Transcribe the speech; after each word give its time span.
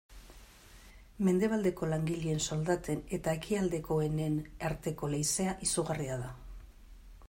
Mendebaldeko 1.27 1.89
langileen 1.91 2.41
soldaten 2.47 3.05
eta 3.19 3.37
ekialdekoenen 3.41 4.41
arteko 4.71 5.13
leizea 5.17 5.59
izugarria 5.69 6.19
da. 6.25 6.37